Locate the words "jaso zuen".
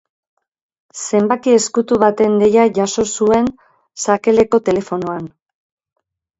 2.79-3.53